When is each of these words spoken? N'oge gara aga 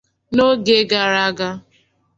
N'oge 0.35 0.77
gara 0.89 1.19
aga 1.29 1.49